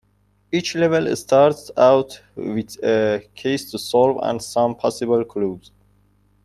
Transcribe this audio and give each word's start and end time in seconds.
Each 0.51 0.73
level 0.73 1.15
starts 1.15 1.69
out 1.77 2.23
with 2.35 2.71
a 2.83 3.23
case 3.35 3.69
to 3.69 3.77
solve 3.77 4.17
and 4.23 4.41
some 4.41 4.73
possible 4.73 5.23
clues. 5.23 5.69